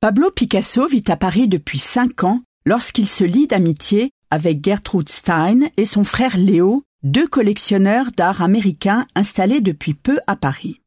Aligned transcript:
Pablo 0.00 0.30
Picasso 0.30 0.86
vit 0.86 1.04
à 1.08 1.16
Paris 1.16 1.48
depuis 1.48 1.78
cinq 1.78 2.22
ans 2.22 2.42
lorsqu'il 2.66 3.08
se 3.08 3.24
lie 3.24 3.46
d'amitié 3.46 4.10
avec 4.30 4.62
Gertrude 4.62 5.08
Stein 5.08 5.60
et 5.78 5.86
son 5.86 6.04
frère 6.04 6.36
Léo, 6.36 6.84
deux 7.02 7.26
collectionneurs 7.26 8.10
d'art 8.12 8.42
américains 8.42 9.06
installés 9.14 9.62
depuis 9.62 9.94
peu 9.94 10.18
à 10.26 10.36
Paris. 10.36 10.82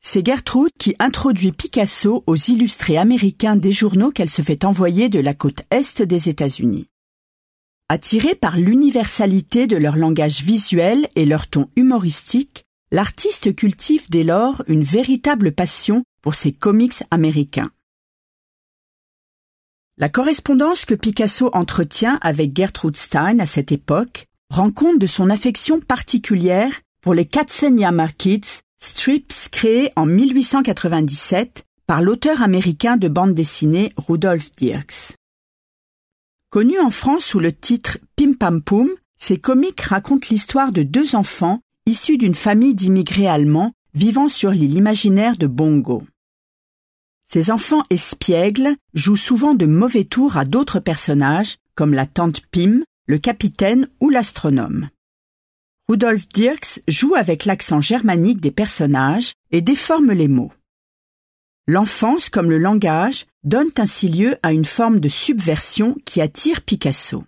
C'est 0.00 0.24
Gertrude 0.24 0.72
qui 0.78 0.94
introduit 0.98 1.52
Picasso 1.52 2.24
aux 2.26 2.36
illustrés 2.36 2.96
américains 2.96 3.56
des 3.56 3.70
journaux 3.70 4.12
qu'elle 4.12 4.30
se 4.30 4.40
fait 4.40 4.64
envoyer 4.64 5.10
de 5.10 5.20
la 5.20 5.34
côte 5.34 5.60
est 5.70 6.00
des 6.00 6.30
États-Unis. 6.30 6.86
Attirée 7.90 8.34
par 8.34 8.56
l'universalité 8.56 9.66
de 9.66 9.76
leur 9.76 9.96
langage 9.96 10.42
visuel 10.42 11.06
et 11.16 11.26
leur 11.26 11.48
ton 11.48 11.68
humoristique, 11.76 12.64
l'artiste 12.92 13.54
cultive 13.54 14.06
dès 14.08 14.24
lors 14.24 14.62
une 14.68 14.84
véritable 14.84 15.52
passion 15.52 16.02
pour 16.22 16.34
ses 16.34 16.52
comics 16.52 17.02
américains. 17.10 17.70
La 20.00 20.08
correspondance 20.08 20.86
que 20.86 20.94
Picasso 20.94 21.50
entretient 21.52 22.18
avec 22.22 22.56
Gertrude 22.56 22.96
Stein 22.96 23.38
à 23.38 23.44
cette 23.44 23.70
époque 23.70 24.28
rend 24.48 24.70
compte 24.70 24.98
de 24.98 25.06
son 25.06 25.28
affection 25.28 25.78
particulière 25.78 26.72
pour 27.02 27.12
les 27.12 27.26
Katzenjammer 27.26 28.06
Kids, 28.16 28.60
strips 28.78 29.50
créés 29.52 29.92
en 29.96 30.06
1897 30.06 31.64
par 31.86 32.00
l'auteur 32.00 32.40
américain 32.40 32.96
de 32.96 33.08
bande 33.08 33.34
dessinée 33.34 33.92
Rudolf 33.98 34.50
Dirks. 34.56 35.16
Connu 36.48 36.80
en 36.80 36.90
France 36.90 37.26
sous 37.26 37.38
le 37.38 37.52
titre 37.52 37.98
Pim 38.16 38.32
Pam 38.32 38.62
Poum, 38.62 38.88
ces 39.18 39.36
comics 39.36 39.82
racontent 39.82 40.28
l'histoire 40.30 40.72
de 40.72 40.82
deux 40.82 41.14
enfants 41.14 41.60
issus 41.84 42.16
d'une 42.16 42.34
famille 42.34 42.74
d'immigrés 42.74 43.26
allemands 43.26 43.72
vivant 43.92 44.30
sur 44.30 44.48
l'île 44.48 44.76
imaginaire 44.76 45.36
de 45.36 45.46
Bongo. 45.46 46.04
Ces 47.32 47.52
enfants 47.52 47.84
espiègles 47.90 48.74
jouent 48.92 49.14
souvent 49.14 49.54
de 49.54 49.66
mauvais 49.66 50.02
tours 50.02 50.36
à 50.36 50.44
d'autres 50.44 50.80
personnages, 50.80 51.58
comme 51.76 51.94
la 51.94 52.06
tante 52.06 52.40
Pim, 52.50 52.80
le 53.06 53.18
capitaine 53.18 53.88
ou 54.00 54.10
l'astronome. 54.10 54.90
Rudolf 55.88 56.26
Dirks 56.34 56.80
joue 56.88 57.14
avec 57.14 57.44
l'accent 57.44 57.80
germanique 57.80 58.40
des 58.40 58.50
personnages 58.50 59.34
et 59.52 59.60
déforme 59.60 60.10
les 60.10 60.26
mots. 60.26 60.52
L'enfance 61.68 62.30
comme 62.30 62.50
le 62.50 62.58
langage 62.58 63.26
donnent 63.44 63.70
ainsi 63.78 64.08
lieu 64.08 64.36
à 64.42 64.52
une 64.52 64.64
forme 64.64 64.98
de 64.98 65.08
subversion 65.08 65.96
qui 66.04 66.20
attire 66.20 66.62
Picasso. 66.62 67.24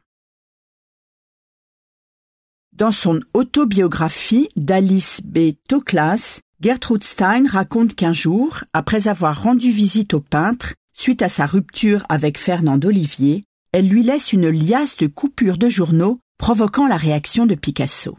Dans 2.73 2.91
son 2.91 3.21
autobiographie 3.35 4.49
d'Alice 4.57 5.21
B. 5.23 5.53
Toklas, 5.69 6.41
Gertrude 6.63 7.03
Stein 7.03 7.49
raconte 7.49 7.97
qu'un 7.97 8.13
jour, 8.13 8.63
après 8.73 9.09
avoir 9.09 9.43
rendu 9.43 9.73
visite 9.73 10.15
au 10.15 10.21
peintre, 10.21 10.75
suite 10.95 11.21
à 11.23 11.29
sa 11.29 11.45
rupture 11.45 12.07
avec 12.09 12.39
Fernand 12.39 12.79
Olivier, 12.85 13.43
elle 13.73 13.89
lui 13.89 14.05
laisse 14.05 14.33
une 14.33 14.49
liasse 14.49 14.97
de 14.97 15.09
coupures 15.09 15.59
de 15.59 15.69
journaux 15.69 16.21
provoquant 16.39 16.87
la 16.87 16.97
réaction 16.97 17.47
de 17.47 17.57
Picasso. 17.57 18.17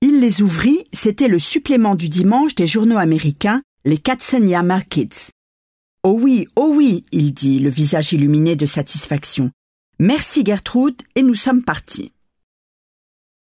Il 0.00 0.20
les 0.20 0.40
ouvrit, 0.40 0.86
c'était 0.94 1.28
le 1.28 1.38
supplément 1.38 1.94
du 1.94 2.08
dimanche 2.08 2.54
des 2.54 2.66
journaux 2.66 2.96
américains, 2.96 3.60
les 3.84 3.98
Katzenjammer 3.98 4.80
Kids. 4.88 5.28
Oh 6.02 6.18
oui, 6.18 6.46
oh 6.56 6.72
oui, 6.74 7.04
il 7.12 7.34
dit, 7.34 7.58
le 7.58 7.68
visage 7.68 8.14
illuminé 8.14 8.56
de 8.56 8.64
satisfaction. 8.64 9.50
Merci 9.98 10.46
Gertrude, 10.46 11.02
et 11.14 11.22
nous 11.22 11.34
sommes 11.34 11.62
partis. 11.62 12.13